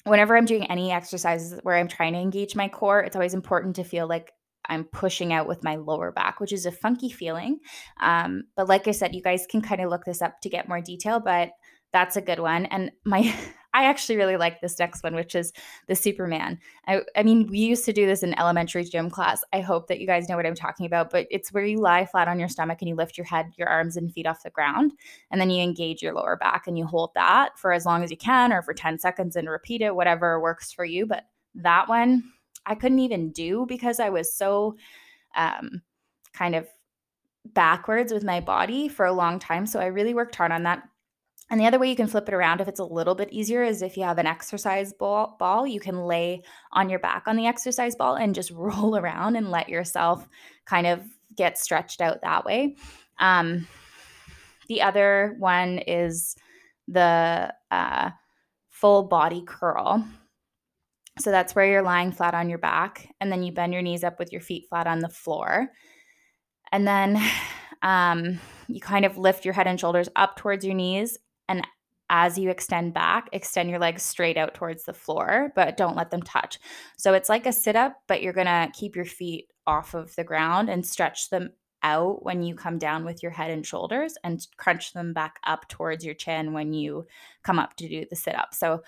whenever 0.04 0.36
I'm 0.36 0.44
doing 0.44 0.64
any 0.64 0.90
exercises 0.90 1.60
where 1.62 1.76
I'm 1.76 1.86
trying 1.86 2.14
to 2.14 2.18
engage 2.18 2.56
my 2.56 2.68
core, 2.68 3.00
it's 3.00 3.14
always 3.14 3.34
important 3.34 3.76
to 3.76 3.84
feel 3.84 4.08
like 4.08 4.32
I'm 4.68 4.84
pushing 4.84 5.32
out 5.32 5.48
with 5.48 5.64
my 5.64 5.76
lower 5.76 6.12
back, 6.12 6.40
which 6.40 6.52
is 6.52 6.66
a 6.66 6.72
funky 6.72 7.10
feeling. 7.10 7.60
Um, 8.00 8.44
but 8.56 8.68
like 8.68 8.88
I 8.88 8.92
said, 8.92 9.14
you 9.14 9.22
guys 9.22 9.46
can 9.48 9.60
kind 9.62 9.80
of 9.80 9.90
look 9.90 10.04
this 10.04 10.22
up 10.22 10.40
to 10.40 10.48
get 10.48 10.68
more 10.68 10.80
detail, 10.80 11.20
but 11.20 11.50
that's 11.92 12.16
a 12.16 12.20
good 12.20 12.40
one. 12.40 12.66
And 12.66 12.90
my, 13.04 13.34
I 13.74 13.84
actually 13.84 14.16
really 14.16 14.38
like 14.38 14.60
this 14.60 14.78
next 14.78 15.02
one, 15.04 15.14
which 15.14 15.34
is 15.34 15.52
the 15.88 15.94
Superman. 15.94 16.58
I, 16.86 17.02
I 17.14 17.22
mean, 17.22 17.46
we 17.48 17.58
used 17.58 17.84
to 17.84 17.92
do 17.92 18.06
this 18.06 18.22
in 18.22 18.38
elementary 18.38 18.82
gym 18.82 19.10
class. 19.10 19.42
I 19.52 19.60
hope 19.60 19.88
that 19.88 20.00
you 20.00 20.06
guys 20.06 20.28
know 20.28 20.36
what 20.36 20.46
I'm 20.46 20.54
talking 20.54 20.86
about, 20.86 21.10
but 21.10 21.26
it's 21.30 21.52
where 21.52 21.64
you 21.64 21.78
lie 21.78 22.06
flat 22.06 22.28
on 22.28 22.40
your 22.40 22.48
stomach 22.48 22.78
and 22.80 22.88
you 22.88 22.94
lift 22.94 23.18
your 23.18 23.26
head, 23.26 23.52
your 23.56 23.68
arms, 23.68 23.96
and 23.96 24.12
feet 24.12 24.26
off 24.26 24.42
the 24.42 24.50
ground. 24.50 24.94
And 25.30 25.40
then 25.40 25.50
you 25.50 25.62
engage 25.62 26.02
your 26.02 26.14
lower 26.14 26.36
back 26.36 26.66
and 26.66 26.78
you 26.78 26.86
hold 26.86 27.10
that 27.14 27.58
for 27.58 27.72
as 27.72 27.84
long 27.84 28.02
as 28.02 28.10
you 28.10 28.16
can 28.16 28.52
or 28.52 28.62
for 28.62 28.72
10 28.72 28.98
seconds 28.98 29.36
and 29.36 29.48
repeat 29.48 29.82
it, 29.82 29.94
whatever 29.94 30.40
works 30.40 30.72
for 30.72 30.84
you. 30.84 31.06
But 31.06 31.24
that 31.54 31.88
one, 31.88 32.24
I 32.68 32.74
couldn't 32.74 33.00
even 33.00 33.32
do 33.32 33.66
because 33.66 33.98
I 33.98 34.10
was 34.10 34.32
so 34.32 34.76
um, 35.34 35.82
kind 36.32 36.54
of 36.54 36.68
backwards 37.44 38.12
with 38.12 38.22
my 38.22 38.40
body 38.40 38.88
for 38.88 39.06
a 39.06 39.12
long 39.12 39.38
time. 39.38 39.66
So 39.66 39.80
I 39.80 39.86
really 39.86 40.14
worked 40.14 40.36
hard 40.36 40.52
on 40.52 40.64
that. 40.64 40.82
And 41.50 41.58
the 41.58 41.66
other 41.66 41.78
way 41.78 41.88
you 41.88 41.96
can 41.96 42.08
flip 42.08 42.28
it 42.28 42.34
around 42.34 42.60
if 42.60 42.68
it's 42.68 42.80
a 42.80 42.84
little 42.84 43.14
bit 43.14 43.32
easier 43.32 43.62
is 43.62 43.80
if 43.80 43.96
you 43.96 44.02
have 44.02 44.18
an 44.18 44.26
exercise 44.26 44.92
ball, 44.92 45.36
ball, 45.38 45.66
you 45.66 45.80
can 45.80 46.04
lay 46.04 46.42
on 46.72 46.90
your 46.90 46.98
back 46.98 47.22
on 47.26 47.36
the 47.36 47.46
exercise 47.46 47.96
ball 47.96 48.16
and 48.16 48.34
just 48.34 48.50
roll 48.54 48.96
around 48.96 49.36
and 49.36 49.50
let 49.50 49.68
yourself 49.68 50.28
kind 50.66 50.86
of 50.86 51.02
get 51.34 51.58
stretched 51.58 52.02
out 52.02 52.20
that 52.22 52.44
way. 52.44 52.76
Um, 53.18 53.66
the 54.68 54.82
other 54.82 55.36
one 55.38 55.78
is 55.78 56.36
the 56.86 57.54
uh, 57.70 58.10
full 58.68 59.04
body 59.04 59.42
curl. 59.46 60.06
So 61.20 61.30
that's 61.30 61.54
where 61.54 61.66
you're 61.66 61.82
lying 61.82 62.12
flat 62.12 62.34
on 62.34 62.48
your 62.48 62.58
back. 62.58 63.08
And 63.20 63.30
then 63.30 63.42
you 63.42 63.52
bend 63.52 63.72
your 63.72 63.82
knees 63.82 64.04
up 64.04 64.18
with 64.18 64.32
your 64.32 64.40
feet 64.40 64.66
flat 64.68 64.86
on 64.86 65.00
the 65.00 65.08
floor. 65.08 65.68
And 66.72 66.86
then 66.86 67.20
um, 67.82 68.38
you 68.66 68.80
kind 68.80 69.04
of 69.04 69.18
lift 69.18 69.44
your 69.44 69.54
head 69.54 69.66
and 69.66 69.78
shoulders 69.78 70.08
up 70.16 70.36
towards 70.36 70.64
your 70.64 70.74
knees. 70.74 71.18
And 71.48 71.66
as 72.10 72.38
you 72.38 72.50
extend 72.50 72.94
back, 72.94 73.28
extend 73.32 73.68
your 73.68 73.78
legs 73.78 74.02
straight 74.02 74.36
out 74.36 74.54
towards 74.54 74.84
the 74.84 74.94
floor, 74.94 75.52
but 75.54 75.76
don't 75.76 75.96
let 75.96 76.10
them 76.10 76.22
touch. 76.22 76.58
So 76.96 77.12
it's 77.12 77.28
like 77.28 77.46
a 77.46 77.52
sit 77.52 77.76
up, 77.76 77.96
but 78.06 78.22
you're 78.22 78.32
going 78.32 78.46
to 78.46 78.70
keep 78.72 78.96
your 78.96 79.04
feet 79.04 79.48
off 79.66 79.94
of 79.94 80.14
the 80.16 80.24
ground 80.24 80.70
and 80.70 80.84
stretch 80.84 81.28
them 81.28 81.50
out 81.82 82.24
when 82.24 82.42
you 82.42 82.54
come 82.54 82.78
down 82.78 83.04
with 83.04 83.22
your 83.22 83.30
head 83.30 83.50
and 83.50 83.64
shoulders 83.64 84.14
and 84.24 84.46
crunch 84.56 84.92
them 84.94 85.12
back 85.12 85.38
up 85.44 85.68
towards 85.68 86.04
your 86.04 86.14
chin 86.14 86.52
when 86.52 86.72
you 86.72 87.06
come 87.42 87.58
up 87.58 87.76
to 87.76 87.88
do 87.88 88.04
the 88.08 88.16
sit 88.16 88.34
up. 88.34 88.54
So 88.54 88.82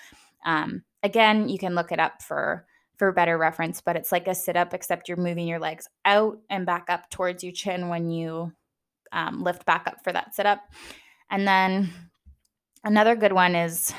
um, 0.45 0.83
again, 1.03 1.49
you 1.49 1.59
can 1.59 1.75
look 1.75 1.93
it 1.93 2.01
up 2.01 2.23
for 2.23 2.67
for 2.97 3.13
better 3.13 3.39
reference, 3.39 3.81
but 3.81 3.97
it's 3.97 4.13
like 4.13 4.29
a 4.29 4.35
sit 4.35 4.57
up, 4.57 4.75
except 4.75 5.09
you're 5.09 5.17
moving 5.17 5.49
your 5.49 5.59
legs 5.59 5.89
out 6.05 6.39
and 6.51 6.67
back 6.67 6.85
up 6.91 7.09
towards 7.09 7.43
your 7.43 7.53
chin 7.53 7.89
when 7.89 8.11
you 8.11 8.53
um, 9.13 9.43
lift 9.43 9.65
back 9.65 9.87
up 9.87 10.05
for 10.05 10.13
that 10.13 10.35
sit 10.35 10.45
up. 10.45 10.61
And 11.31 11.49
then 11.49 11.91
another 12.85 13.17
good 13.17 13.33
one 13.33 13.55
is 13.55 13.93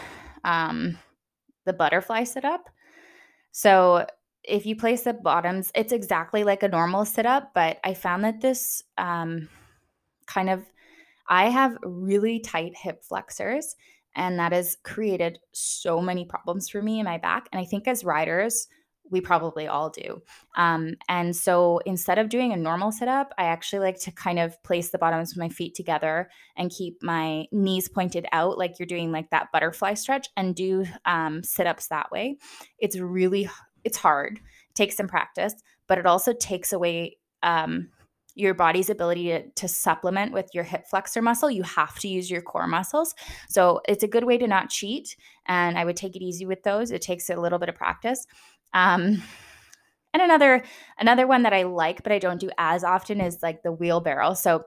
um, 0.43 0.99
the 1.65 1.73
butterfly 1.73 2.25
sit 2.25 2.45
up. 2.45 2.69
So 3.51 4.05
if 4.43 4.65
you 4.65 4.75
place 4.75 5.03
the 5.03 5.13
bottoms, 5.13 5.71
it's 5.75 5.93
exactly 5.93 6.43
like 6.43 6.63
a 6.63 6.67
normal 6.67 7.05
sit 7.05 7.25
up, 7.25 7.51
but 7.53 7.79
I 7.83 7.93
found 7.93 8.23
that 8.23 8.41
this 8.41 8.83
um, 8.97 9.49
kind 10.27 10.49
of, 10.49 10.63
I 11.27 11.49
have 11.49 11.77
really 11.83 12.39
tight 12.39 12.75
hip 12.75 13.03
flexors, 13.03 13.75
and 14.15 14.39
that 14.39 14.51
has 14.51 14.77
created 14.83 15.39
so 15.51 16.01
many 16.01 16.25
problems 16.25 16.69
for 16.69 16.81
me 16.81 16.99
in 16.99 17.05
my 17.05 17.17
back. 17.17 17.47
And 17.51 17.61
I 17.61 17.65
think 17.65 17.87
as 17.87 18.03
riders, 18.03 18.67
we 19.09 19.19
probably 19.21 19.67
all 19.67 19.89
do. 19.89 20.21
Um, 20.55 20.95
and 21.09 21.35
so 21.35 21.79
instead 21.85 22.17
of 22.17 22.29
doing 22.29 22.53
a 22.53 22.57
normal 22.57 22.91
sit 22.91 23.09
up, 23.09 23.33
I 23.37 23.45
actually 23.45 23.79
like 23.79 23.99
to 24.01 24.11
kind 24.11 24.39
of 24.39 24.61
place 24.63 24.89
the 24.89 24.97
bottoms 24.97 25.31
of 25.31 25.37
my 25.37 25.49
feet 25.49 25.75
together 25.75 26.29
and 26.55 26.71
keep 26.71 27.03
my 27.03 27.45
knees 27.51 27.89
pointed 27.89 28.25
out, 28.31 28.57
like 28.57 28.79
you're 28.79 28.85
doing 28.85 29.11
like 29.11 29.29
that 29.31 29.51
butterfly 29.51 29.95
stretch, 29.95 30.29
and 30.37 30.55
do 30.55 30.85
um, 31.05 31.43
sit 31.43 31.67
ups 31.67 31.87
that 31.87 32.09
way. 32.11 32.37
It's 32.79 32.97
really 32.97 33.49
it's 33.83 33.97
hard. 33.97 34.37
It 34.37 34.75
takes 34.75 34.95
some 34.95 35.07
practice, 35.07 35.55
but 35.87 35.97
it 35.97 36.05
also 36.05 36.33
takes 36.33 36.71
away 36.71 37.17
um, 37.43 37.89
your 38.41 38.53
body's 38.53 38.89
ability 38.89 39.27
to, 39.29 39.49
to 39.51 39.67
supplement 39.67 40.33
with 40.33 40.49
your 40.53 40.63
hip 40.63 40.85
flexor 40.89 41.21
muscle. 41.21 41.49
You 41.49 41.63
have 41.63 41.97
to 41.99 42.07
use 42.07 42.29
your 42.29 42.41
core 42.41 42.67
muscles. 42.67 43.15
So 43.47 43.81
it's 43.87 44.03
a 44.03 44.07
good 44.07 44.25
way 44.25 44.37
to 44.37 44.47
not 44.47 44.69
cheat. 44.69 45.15
And 45.45 45.77
I 45.77 45.85
would 45.85 45.95
take 45.95 46.15
it 46.15 46.23
easy 46.23 46.45
with 46.45 46.63
those. 46.63 46.91
It 46.91 47.01
takes 47.01 47.29
a 47.29 47.35
little 47.35 47.59
bit 47.59 47.69
of 47.69 47.75
practice. 47.75 48.25
Um, 48.73 49.21
and 50.13 50.21
another 50.21 50.63
another 50.99 51.25
one 51.25 51.43
that 51.43 51.53
I 51.53 51.63
like, 51.63 52.03
but 52.03 52.11
I 52.11 52.19
don't 52.19 52.39
do 52.39 52.49
as 52.57 52.83
often 52.83 53.21
is 53.21 53.39
like 53.41 53.63
the 53.63 53.71
wheelbarrow. 53.71 54.33
So 54.33 54.65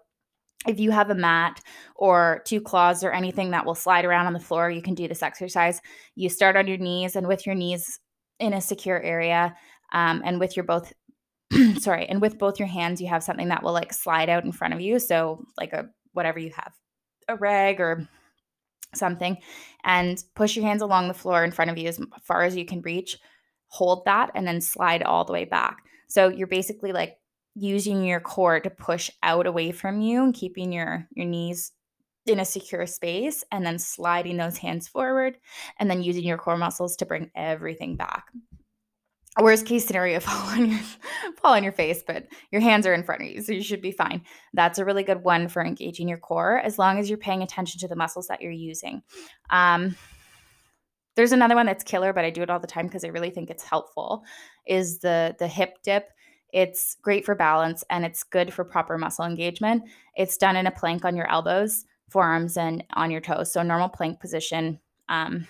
if 0.66 0.80
you 0.80 0.90
have 0.90 1.10
a 1.10 1.14
mat 1.14 1.60
or 1.94 2.42
two 2.46 2.60
claws 2.60 3.04
or 3.04 3.12
anything 3.12 3.50
that 3.50 3.66
will 3.66 3.74
slide 3.74 4.06
around 4.06 4.26
on 4.26 4.32
the 4.32 4.40
floor, 4.40 4.70
you 4.70 4.80
can 4.80 4.94
do 4.94 5.06
this 5.06 5.22
exercise. 5.22 5.80
You 6.14 6.30
start 6.30 6.56
on 6.56 6.66
your 6.66 6.78
knees, 6.78 7.16
and 7.16 7.26
with 7.26 7.44
your 7.44 7.54
knees 7.54 8.00
in 8.38 8.54
a 8.54 8.60
secure 8.60 9.00
area, 9.02 9.54
um, 9.92 10.22
and 10.24 10.40
with 10.40 10.56
your 10.56 10.64
both 10.64 10.92
sorry, 11.78 12.06
and 12.06 12.20
with 12.20 12.38
both 12.38 12.58
your 12.58 12.68
hands, 12.68 13.00
you 13.00 13.08
have 13.08 13.22
something 13.22 13.48
that 13.48 13.62
will 13.62 13.72
like 13.72 13.92
slide 13.92 14.28
out 14.28 14.44
in 14.44 14.52
front 14.52 14.74
of 14.74 14.80
you. 14.80 14.98
So 14.98 15.44
like 15.58 15.72
a 15.72 15.88
whatever 16.12 16.38
you 16.38 16.52
have, 16.54 16.72
a 17.28 17.36
rag 17.36 17.80
or 17.80 18.08
something, 18.94 19.38
and 19.84 20.22
push 20.34 20.56
your 20.56 20.64
hands 20.64 20.82
along 20.82 21.08
the 21.08 21.14
floor 21.14 21.44
in 21.44 21.50
front 21.50 21.70
of 21.70 21.78
you 21.78 21.88
as 21.88 22.00
far 22.22 22.42
as 22.42 22.56
you 22.56 22.64
can 22.64 22.82
reach. 22.82 23.18
Hold 23.68 24.04
that 24.04 24.30
and 24.34 24.46
then 24.46 24.60
slide 24.60 25.02
all 25.02 25.24
the 25.24 25.32
way 25.32 25.44
back. 25.44 25.78
So 26.08 26.28
you're 26.28 26.46
basically 26.46 26.92
like 26.92 27.18
using 27.54 28.04
your 28.04 28.20
core 28.20 28.60
to 28.60 28.70
push 28.70 29.10
out 29.22 29.46
away 29.46 29.72
from 29.72 30.00
you 30.00 30.22
and 30.22 30.34
keeping 30.34 30.72
your 30.72 31.06
your 31.12 31.26
knees 31.26 31.72
in 32.26 32.40
a 32.40 32.44
secure 32.44 32.86
space 32.86 33.44
and 33.52 33.66
then 33.66 33.78
sliding 33.78 34.36
those 34.36 34.58
hands 34.58 34.88
forward 34.88 35.36
and 35.78 35.90
then 35.90 36.02
using 36.02 36.24
your 36.24 36.38
core 36.38 36.56
muscles 36.56 36.96
to 36.96 37.06
bring 37.06 37.30
everything 37.34 37.96
back 37.96 38.24
worst 39.42 39.66
case 39.66 39.84
scenario 39.84 40.20
fall 40.20 40.48
on 40.50 40.70
your 40.70 40.80
fall 41.40 41.54
on 41.54 41.64
your 41.64 41.72
face 41.72 42.02
but 42.06 42.26
your 42.50 42.60
hands 42.60 42.86
are 42.86 42.94
in 42.94 43.02
front 43.02 43.22
of 43.22 43.28
you 43.28 43.42
so 43.42 43.52
you 43.52 43.62
should 43.62 43.82
be 43.82 43.92
fine. 43.92 44.22
That's 44.52 44.78
a 44.78 44.84
really 44.84 45.02
good 45.02 45.24
one 45.24 45.48
for 45.48 45.64
engaging 45.64 46.08
your 46.08 46.18
core 46.18 46.58
as 46.58 46.78
long 46.78 46.98
as 46.98 47.08
you're 47.08 47.18
paying 47.18 47.42
attention 47.42 47.80
to 47.80 47.88
the 47.88 47.96
muscles 47.96 48.28
that 48.28 48.40
you're 48.40 48.52
using. 48.52 49.02
Um, 49.50 49.96
there's 51.16 51.32
another 51.32 51.54
one 51.54 51.66
that's 51.66 51.84
killer 51.84 52.12
but 52.12 52.24
i 52.24 52.30
do 52.30 52.42
it 52.42 52.50
all 52.50 52.58
the 52.58 52.66
time 52.66 52.86
because 52.86 53.04
i 53.04 53.08
really 53.08 53.30
think 53.30 53.48
it's 53.48 53.62
helpful 53.62 54.24
is 54.66 54.98
the 54.98 55.34
the 55.38 55.48
hip 55.48 55.78
dip. 55.82 56.08
It's 56.52 56.96
great 57.02 57.24
for 57.24 57.34
balance 57.34 57.82
and 57.90 58.04
it's 58.04 58.22
good 58.22 58.54
for 58.54 58.64
proper 58.64 58.96
muscle 58.96 59.24
engagement. 59.24 59.82
It's 60.16 60.36
done 60.36 60.54
in 60.54 60.68
a 60.68 60.70
plank 60.70 61.04
on 61.04 61.16
your 61.16 61.28
elbows 61.28 61.84
forearms 62.10 62.56
and 62.56 62.84
on 62.94 63.10
your 63.10 63.20
toes 63.20 63.52
so 63.52 63.62
normal 63.62 63.88
plank 63.88 64.20
position 64.20 64.78
um, 65.08 65.48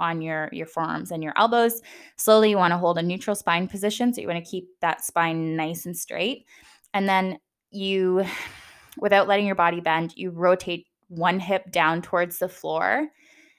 on 0.00 0.20
your 0.20 0.48
your 0.52 0.66
forearms 0.66 1.10
and 1.10 1.22
your 1.22 1.32
elbows. 1.36 1.80
Slowly 2.16 2.50
you 2.50 2.56
want 2.56 2.72
to 2.72 2.78
hold 2.78 2.98
a 2.98 3.02
neutral 3.02 3.36
spine 3.36 3.68
position 3.68 4.12
so 4.12 4.20
you 4.20 4.28
want 4.28 4.44
to 4.44 4.50
keep 4.50 4.68
that 4.80 5.04
spine 5.04 5.56
nice 5.56 5.86
and 5.86 5.96
straight. 5.96 6.46
And 6.94 7.08
then 7.08 7.38
you 7.70 8.24
without 8.98 9.28
letting 9.28 9.46
your 9.46 9.54
body 9.54 9.80
bend, 9.80 10.14
you 10.16 10.30
rotate 10.30 10.86
one 11.08 11.38
hip 11.38 11.70
down 11.70 12.02
towards 12.02 12.38
the 12.38 12.48
floor 12.48 13.08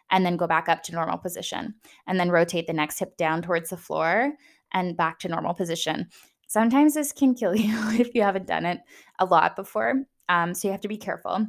and 0.10 0.26
then 0.26 0.38
go 0.38 0.48
back 0.48 0.70
up 0.70 0.84
to 0.84 0.94
normal 0.94 1.18
position. 1.18 1.76
And 2.08 2.20
then 2.20 2.32
rotate 2.32 2.68
the 2.68 2.74
next 2.74 3.00
hip 3.00 3.18
down 3.18 3.42
towards 3.42 3.70
the 3.70 3.78
floor 3.78 4.34
and 4.74 4.98
back 4.98 5.20
to 5.20 5.30
normal 5.30 5.54
position. 5.54 6.08
Sometimes 6.48 6.94
this 6.94 7.12
can 7.12 7.36
kill 7.36 7.56
you 7.56 7.76
if 8.00 8.16
you 8.16 8.22
haven't 8.24 8.48
done 8.48 8.66
it 8.66 8.80
a 9.20 9.26
lot 9.26 9.56
before. 9.56 10.04
Um, 10.30 10.54
so 10.54 10.68
you 10.68 10.72
have 10.72 10.82
to 10.82 10.88
be 10.88 10.98
careful 10.98 11.46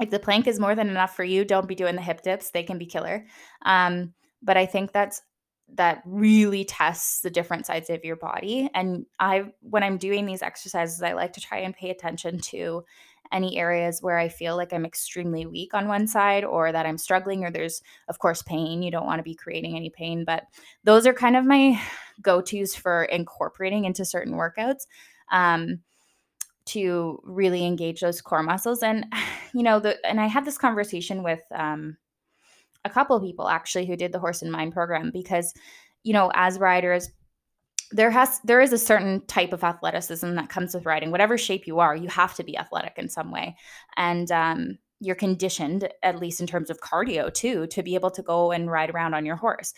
if 0.00 0.10
the 0.10 0.18
plank 0.18 0.46
is 0.46 0.60
more 0.60 0.74
than 0.74 0.88
enough 0.88 1.16
for 1.16 1.24
you, 1.24 1.44
don't 1.44 1.68
be 1.68 1.74
doing 1.74 1.96
the 1.96 2.02
hip 2.02 2.22
dips. 2.22 2.50
They 2.50 2.62
can 2.62 2.78
be 2.78 2.86
killer. 2.86 3.26
Um, 3.62 4.12
but 4.42 4.56
I 4.56 4.66
think 4.66 4.92
that's 4.92 5.22
that 5.74 6.02
really 6.04 6.64
tests 6.64 7.20
the 7.20 7.30
different 7.30 7.66
sides 7.66 7.90
of 7.90 8.04
your 8.04 8.16
body. 8.16 8.70
And 8.74 9.06
I, 9.18 9.46
when 9.60 9.82
I'm 9.82 9.98
doing 9.98 10.24
these 10.24 10.42
exercises, 10.42 11.02
I 11.02 11.14
like 11.14 11.32
to 11.32 11.40
try 11.40 11.58
and 11.58 11.74
pay 11.74 11.90
attention 11.90 12.38
to 12.40 12.84
any 13.32 13.58
areas 13.58 14.00
where 14.00 14.16
I 14.16 14.28
feel 14.28 14.56
like 14.56 14.72
I'm 14.72 14.86
extremely 14.86 15.46
weak 15.46 15.74
on 15.74 15.88
one 15.88 16.06
side 16.06 16.44
or 16.44 16.70
that 16.70 16.86
I'm 16.86 16.98
struggling, 16.98 17.44
or 17.44 17.50
there's, 17.50 17.82
of 18.08 18.20
course, 18.20 18.42
pain. 18.42 18.82
You 18.82 18.92
don't 18.92 19.06
want 19.06 19.18
to 19.18 19.24
be 19.24 19.34
creating 19.34 19.74
any 19.74 19.90
pain, 19.90 20.24
but 20.24 20.44
those 20.84 21.06
are 21.06 21.12
kind 21.12 21.36
of 21.36 21.44
my 21.44 21.80
go 22.22 22.40
tos 22.40 22.74
for 22.74 23.04
incorporating 23.04 23.84
into 23.84 24.04
certain 24.04 24.34
workouts. 24.34 24.86
Um, 25.32 25.80
to 26.66 27.20
really 27.22 27.64
engage 27.64 28.00
those 28.00 28.20
core 28.20 28.42
muscles 28.42 28.82
and 28.82 29.06
you 29.52 29.62
know 29.62 29.80
the 29.80 29.96
and 30.06 30.20
i 30.20 30.26
had 30.26 30.44
this 30.44 30.58
conversation 30.58 31.22
with 31.22 31.42
um, 31.54 31.96
a 32.84 32.90
couple 32.90 33.16
of 33.16 33.22
people 33.22 33.48
actually 33.48 33.86
who 33.86 33.96
did 33.96 34.12
the 34.12 34.18
horse 34.18 34.42
and 34.42 34.52
mind 34.52 34.72
program 34.72 35.10
because 35.12 35.52
you 36.02 36.12
know 36.12 36.30
as 36.34 36.58
riders 36.58 37.10
there 37.92 38.10
has 38.10 38.40
there 38.44 38.60
is 38.60 38.72
a 38.72 38.78
certain 38.78 39.24
type 39.26 39.52
of 39.52 39.62
athleticism 39.62 40.34
that 40.34 40.48
comes 40.48 40.74
with 40.74 40.86
riding. 40.86 41.10
Whatever 41.10 41.38
shape 41.38 41.66
you 41.66 41.78
are 41.78 41.94
you 41.94 42.08
have 42.08 42.34
to 42.34 42.44
be 42.44 42.56
athletic 42.56 42.94
in 42.96 43.08
some 43.08 43.30
way. 43.30 43.56
And 43.96 44.30
um, 44.32 44.78
you're 45.00 45.14
conditioned 45.14 45.88
at 46.02 46.18
least 46.18 46.40
in 46.40 46.46
terms 46.46 46.70
of 46.70 46.80
cardio 46.80 47.32
too 47.32 47.66
to 47.68 47.82
be 47.82 47.94
able 47.94 48.10
to 48.10 48.22
go 48.22 48.50
and 48.50 48.70
ride 48.70 48.90
around 48.90 49.14
on 49.14 49.26
your 49.26 49.36
horse 49.36 49.74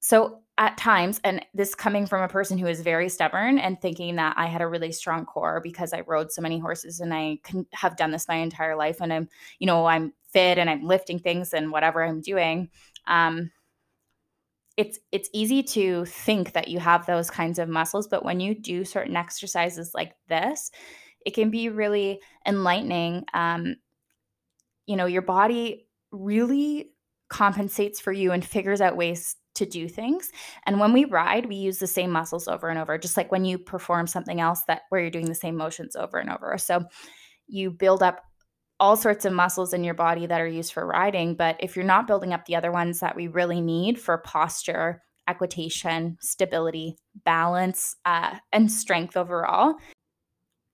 so 0.00 0.40
at 0.58 0.76
times, 0.76 1.20
and 1.24 1.44
this 1.54 1.74
coming 1.74 2.06
from 2.06 2.22
a 2.22 2.28
person 2.28 2.58
who 2.58 2.66
is 2.66 2.82
very 2.82 3.08
stubborn 3.08 3.58
and 3.58 3.80
thinking 3.80 4.16
that 4.16 4.34
I 4.36 4.46
had 4.46 4.60
a 4.60 4.66
really 4.66 4.92
strong 4.92 5.24
core 5.24 5.60
because 5.62 5.94
I 5.94 6.00
rode 6.00 6.30
so 6.30 6.42
many 6.42 6.58
horses 6.58 7.00
and 7.00 7.14
I 7.14 7.38
can 7.42 7.66
have 7.72 7.96
done 7.96 8.10
this 8.10 8.28
my 8.28 8.36
entire 8.36 8.76
life 8.76 8.98
and 9.00 9.10
I'm, 9.10 9.28
you 9.58 9.66
know, 9.66 9.86
I'm 9.86 10.12
fit 10.32 10.58
and 10.58 10.68
I'm 10.68 10.84
lifting 10.84 11.18
things 11.18 11.54
and 11.54 11.72
whatever 11.72 12.04
I'm 12.04 12.20
doing. 12.20 12.68
Um, 13.06 13.50
it's 14.76 14.98
it's 15.12 15.30
easy 15.32 15.62
to 15.62 16.04
think 16.04 16.52
that 16.52 16.68
you 16.68 16.78
have 16.78 17.06
those 17.06 17.30
kinds 17.30 17.58
of 17.58 17.68
muscles, 17.68 18.06
but 18.06 18.24
when 18.24 18.40
you 18.40 18.54
do 18.54 18.84
certain 18.84 19.16
exercises 19.16 19.92
like 19.94 20.14
this, 20.28 20.70
it 21.24 21.32
can 21.32 21.50
be 21.50 21.68
really 21.68 22.20
enlightening. 22.46 23.24
Um, 23.34 23.76
you 24.86 24.96
know, 24.96 25.06
your 25.06 25.22
body 25.22 25.86
really 26.10 26.90
compensates 27.28 28.00
for 28.00 28.12
you 28.12 28.32
and 28.32 28.44
figures 28.44 28.80
out 28.80 28.96
ways 28.96 29.36
to 29.54 29.66
do 29.66 29.88
things. 29.88 30.30
And 30.66 30.80
when 30.80 30.92
we 30.92 31.04
ride, 31.04 31.46
we 31.46 31.56
use 31.56 31.78
the 31.78 31.86
same 31.86 32.10
muscles 32.10 32.48
over 32.48 32.68
and 32.68 32.78
over, 32.78 32.98
just 32.98 33.16
like 33.16 33.32
when 33.32 33.44
you 33.44 33.58
perform 33.58 34.06
something 34.06 34.40
else 34.40 34.62
that 34.68 34.82
where 34.88 35.00
you're 35.00 35.10
doing 35.10 35.28
the 35.28 35.34
same 35.34 35.56
motions 35.56 35.96
over 35.96 36.18
and 36.18 36.30
over. 36.30 36.56
So 36.58 36.84
you 37.46 37.70
build 37.70 38.02
up 38.02 38.22
all 38.78 38.96
sorts 38.96 39.24
of 39.24 39.32
muscles 39.32 39.74
in 39.74 39.84
your 39.84 39.94
body 39.94 40.26
that 40.26 40.40
are 40.40 40.48
used 40.48 40.72
for 40.72 40.86
riding, 40.86 41.34
but 41.34 41.56
if 41.60 41.76
you're 41.76 41.84
not 41.84 42.06
building 42.06 42.32
up 42.32 42.46
the 42.46 42.56
other 42.56 42.72
ones 42.72 43.00
that 43.00 43.14
we 43.14 43.28
really 43.28 43.60
need 43.60 44.00
for 44.00 44.18
posture, 44.18 45.02
equitation, 45.28 46.16
stability, 46.20 46.96
balance, 47.24 47.96
uh, 48.06 48.36
and 48.52 48.72
strength 48.72 49.16
overall, 49.16 49.74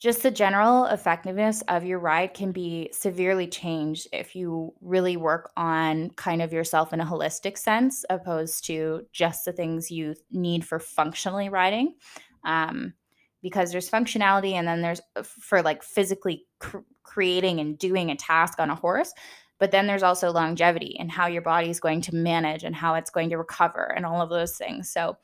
just 0.07 0.23
the 0.23 0.31
general 0.31 0.85
effectiveness 0.85 1.63
of 1.67 1.85
your 1.85 1.99
ride 1.99 2.33
can 2.33 2.53
be 2.53 2.89
severely 2.93 3.49
changed 3.49 4.07
if 4.13 4.37
you 4.37 4.73
really 4.81 5.17
work 5.17 5.51
on 5.57 6.11
kind 6.11 6.41
of 6.41 6.53
yourself 6.53 6.93
in 6.93 7.01
a 7.01 7.05
holistic 7.05 7.59
sense, 7.59 8.05
opposed 8.09 8.65
to 8.67 9.05
just 9.13 9.45
the 9.45 9.53
things 9.53 9.91
you 9.91 10.15
need 10.31 10.65
for 10.65 10.79
functionally 10.79 11.49
riding. 11.49 11.97
Um, 12.45 12.95
because 13.43 13.73
there's 13.73 13.91
functionality 13.91 14.53
and 14.53 14.69
then 14.69 14.81
there's 14.81 15.01
uh, 15.17 15.25
for 15.25 15.61
like 15.61 15.83
physically 15.83 16.47
cr- 16.61 16.79
creating 17.03 17.59
and 17.59 17.77
doing 17.77 18.09
a 18.09 18.17
task 18.17 18.61
on 18.61 18.71
a 18.71 18.77
horse 18.77 19.13
but 19.59 19.73
then 19.73 19.87
there's 19.87 20.03
also 20.05 20.31
longevity 20.31 20.97
and 21.01 21.11
how 21.11 21.27
your 21.27 21.43
body 21.43 21.69
is 21.69 21.81
going 21.81 22.01
to 22.01 22.15
manage 22.15 22.63
and 22.63 22.77
how 22.77 22.95
it's 22.95 23.11
going 23.11 23.31
to 23.31 23.39
recover 23.39 23.93
and 23.97 24.07
all 24.07 24.21
of 24.21 24.31
those 24.31 24.57
things 24.57 24.91
so 24.91 25.17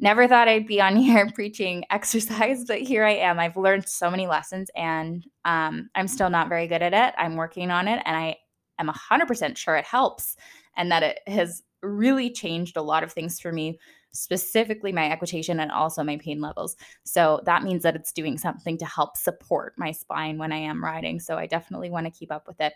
never 0.00 0.26
thought 0.26 0.48
I'd 0.48 0.66
be 0.66 0.80
on 0.80 0.96
here 0.96 1.30
preaching 1.34 1.84
exercise, 1.90 2.64
but 2.64 2.80
here 2.80 3.04
I 3.04 3.14
am. 3.16 3.38
I've 3.38 3.56
learned 3.56 3.88
so 3.88 4.10
many 4.10 4.26
lessons 4.26 4.70
and 4.74 5.24
um, 5.44 5.90
I'm 5.94 6.08
still 6.08 6.30
not 6.30 6.48
very 6.48 6.66
good 6.66 6.82
at 6.82 6.94
it. 6.94 7.14
I'm 7.18 7.36
working 7.36 7.70
on 7.70 7.86
it 7.88 8.02
and 8.04 8.16
I 8.16 8.36
am 8.78 8.88
100% 8.88 9.56
sure 9.56 9.76
it 9.76 9.84
helps 9.84 10.36
and 10.76 10.90
that 10.90 11.02
it 11.02 11.20
has 11.26 11.62
really 11.82 12.30
changed 12.30 12.76
a 12.76 12.82
lot 12.82 13.02
of 13.02 13.12
things 13.12 13.40
for 13.40 13.52
me, 13.52 13.78
specifically 14.12 14.92
my 14.92 15.10
equitation 15.10 15.60
and 15.60 15.70
also 15.70 16.02
my 16.02 16.16
pain 16.18 16.40
levels. 16.40 16.76
So 17.04 17.40
that 17.44 17.62
means 17.62 17.82
that 17.82 17.96
it's 17.96 18.12
doing 18.12 18.38
something 18.38 18.76
to 18.78 18.86
help 18.86 19.16
support 19.16 19.74
my 19.76 19.92
spine 19.92 20.38
when 20.38 20.52
I 20.52 20.58
am 20.58 20.82
riding. 20.82 21.20
So 21.20 21.36
I 21.36 21.46
definitely 21.46 21.90
want 21.90 22.06
to 22.06 22.18
keep 22.18 22.32
up 22.32 22.46
with 22.46 22.60
it. 22.60 22.74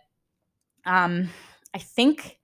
Um, 0.86 1.28
I 1.72 1.78
think 1.78 2.38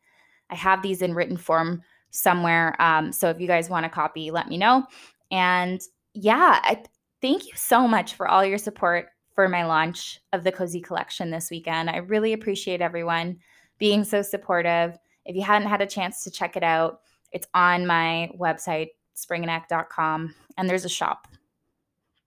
I 0.49 0.55
have 0.55 0.83
these 0.83 1.03
in 1.03 1.15
written 1.15 1.37
form 1.37 1.83
somewhere. 2.11 2.81
Um, 2.81 3.12
so 3.12 3.29
if 3.31 3.40
you 3.40 3.47
guys 3.47 3.71
want 3.71 3.87
a 3.87 3.88
copy, 3.88 4.31
let 4.31 4.49
me 4.49 4.57
know. 4.57 4.85
And 5.31 5.81
yeah, 6.14 6.61
I, 6.62 6.83
thank 7.21 7.47
you 7.47 7.52
so 7.55 7.87
much 7.87 8.14
for 8.14 8.29
all 8.29 8.45
your 8.45 8.59
support 8.59 9.09
for 9.35 9.49
my 9.49 9.64
launch 9.64 10.21
of 10.33 10.45
the 10.45 10.52
Cozy 10.52 10.81
Collection 10.81 11.31
this 11.31 11.50
weekend. 11.50 11.88
I 11.88 11.99
really 11.99 12.33
appreciate 12.33 12.81
everyone 12.81 13.38
being 13.79 14.05
so 14.05 14.23
supportive. 14.23 14.99
If 15.25 15.37
you 15.37 15.43
hadn't 15.43 15.69
had 15.69 15.81
a 15.81 15.87
chance 15.87 16.25
to 16.25 16.31
check 16.31 16.57
it 16.57 16.62
out, 16.62 17.00
it's 17.33 17.47
on 17.55 17.87
my 17.87 18.31
website, 18.38 18.88
springaneck.com, 19.17 20.35
and 20.57 20.69
there's 20.69 20.85
a 20.85 20.90
shop 20.90 21.29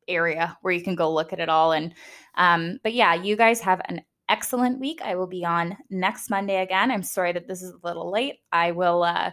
area 0.08 0.58
where 0.62 0.74
you 0.74 0.82
can 0.84 0.96
go 0.96 1.12
look 1.12 1.34
at 1.34 1.40
it 1.40 1.50
all. 1.50 1.74
And 1.74 1.94
um, 2.36 2.80
but 2.84 2.94
yeah, 2.94 3.14
you 3.14 3.36
guys 3.36 3.60
have 3.62 3.82
an 3.86 4.02
excellent 4.30 4.80
week. 4.80 5.02
I 5.04 5.16
will 5.16 5.28
be 5.28 5.46
on 5.46 5.78
next 5.90 6.30
Monday 6.30 6.62
again. 6.62 6.92
I'm 6.92 7.04
sorry 7.04 7.34
that 7.34 7.48
this 7.48 7.62
is 7.62 7.72
a 7.72 7.88
little 7.88 8.12
late. 8.12 8.40
I 8.52 8.72
will 8.72 9.04
uh, 9.04 9.32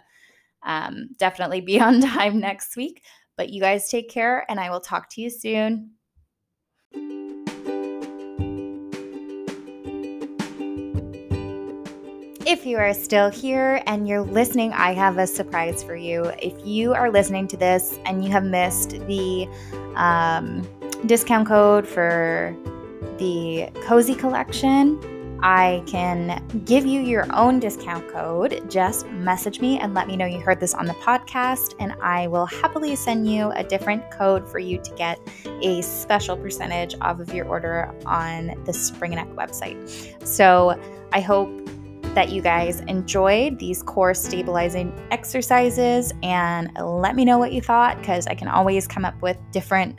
um, 0.63 1.09
definitely 1.19 1.61
be 1.61 1.81
on 1.81 2.01
time 2.01 2.41
next 2.41 2.77
week. 2.77 3.03
But 3.37 3.51
you 3.51 3.61
guys 3.61 3.89
take 3.89 4.11
care, 4.11 4.45
and 4.51 4.61
I 4.61 4.71
will 4.71 4.81
talk 4.81 5.09
to 5.11 5.21
you 5.23 5.31
soon. 5.31 5.93
If 12.47 12.67
you 12.67 12.79
are 12.79 12.93
still 12.95 13.31
here 13.31 13.81
and 13.87 14.09
you're 14.09 14.23
listening, 14.23 14.73
I 14.73 14.93
have 14.93 15.19
a 15.19 15.27
surprise 15.27 15.85
for 15.85 15.95
you. 15.95 16.33
If 16.43 16.55
you 16.67 16.93
are 16.95 17.11
listening 17.11 17.47
to 17.49 17.57
this 17.57 17.99
and 18.07 18.25
you 18.25 18.31
have 18.33 18.45
missed 18.45 18.91
the 19.07 19.47
um, 19.95 20.69
discount 21.07 21.47
code 21.47 21.87
for 21.87 22.57
the 23.19 23.69
Cozy 23.85 24.15
Collection, 24.15 24.99
I 25.43 25.83
can 25.87 26.43
give 26.65 26.87
you 26.87 27.01
your 27.01 27.27
own 27.35 27.61
discount 27.61 28.09
code. 28.09 28.71
Just 28.71 29.07
message 29.09 29.61
me 29.61 29.79
and 29.79 29.95
let 29.95 30.07
me 30.07 30.17
know 30.17 30.27
you 30.27 30.41
heard 30.41 30.61
this 30.61 30.75
on 30.75 30.87
the 30.87 30.95
podcast, 30.95 31.75
and 31.79 31.95
I 32.03 32.27
will 32.27 32.47
happily 32.47 32.95
send 32.97 33.31
you 33.31 33.51
a 33.53 33.65
different 33.65 34.11
code 34.11 34.49
for 34.49 34.59
you 34.59 34.79
to 34.79 34.95
get 34.97 35.19
a 35.63 35.83
special 35.83 36.37
percentage 36.37 36.95
off 37.01 37.21
of 37.21 37.33
your 37.33 37.47
order 37.47 37.95
on 38.07 38.55
the 38.65 38.73
Spring 38.73 39.13
Neck 39.13 39.29
website. 39.31 40.27
So 40.27 40.81
I 41.13 41.21
hope 41.21 41.51
that 42.15 42.31
you 42.31 42.43
guys 42.43 42.81
enjoyed 42.81 43.59
these 43.59 43.83
core 43.83 44.15
stabilizing 44.15 44.93
exercises 45.11 46.13
and 46.23 46.71
let 46.77 47.15
me 47.15 47.25
know 47.25 47.39
what 47.39 47.53
you 47.53 47.61
thought 47.61 47.99
because 47.99 48.27
I 48.27 48.35
can 48.35 48.49
always 48.49 48.87
come 48.87 49.05
up 49.05 49.21
with 49.23 49.39
different 49.53 49.97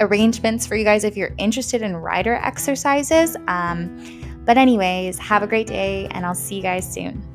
arrangements 0.00 0.66
for 0.66 0.76
you 0.76 0.84
guys 0.84 1.04
if 1.04 1.16
you're 1.16 1.34
interested 1.38 1.82
in 1.82 1.96
rider 1.96 2.34
exercises. 2.34 3.36
Um, 3.48 4.27
but, 4.48 4.56
anyways, 4.56 5.18
have 5.18 5.42
a 5.42 5.46
great 5.46 5.66
day 5.66 6.08
and 6.12 6.24
I'll 6.24 6.34
see 6.34 6.56
you 6.56 6.62
guys 6.62 6.90
soon. 6.90 7.27